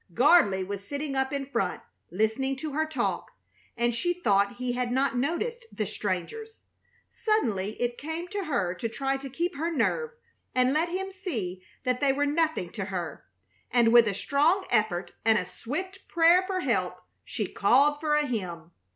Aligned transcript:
Gardley 0.15 0.63
was 0.65 0.83
sitting 0.87 1.15
up 1.15 1.31
in 1.31 1.45
front, 1.45 1.79
listening 2.09 2.55
to 2.55 2.71
her 2.73 2.87
talk, 2.87 3.29
and 3.77 3.93
she 3.93 4.15
thought 4.15 4.55
he 4.55 4.71
had 4.71 4.91
not 4.91 5.15
noticed 5.15 5.67
the 5.71 5.85
strangers. 5.85 6.63
Suddenly 7.11 7.79
it 7.79 7.99
came 7.99 8.27
to 8.29 8.45
her 8.45 8.73
to 8.73 8.89
try 8.89 9.15
to 9.17 9.29
keep 9.29 9.55
her 9.57 9.69
nerve 9.69 10.09
and 10.55 10.73
let 10.73 10.89
him 10.89 11.11
see 11.11 11.61
that 11.83 11.99
they 12.01 12.13
were 12.13 12.25
nothing 12.25 12.71
to 12.71 12.85
her; 12.85 13.25
and 13.69 13.93
with 13.93 14.07
a 14.07 14.15
strong 14.15 14.65
effort 14.71 15.11
and 15.23 15.37
a 15.37 15.45
swift 15.45 16.07
prayer 16.07 16.43
for 16.47 16.61
help 16.61 17.03
she 17.23 17.45
called 17.45 17.99
for 17.99 18.15
a 18.15 18.25
hymn. 18.25 18.71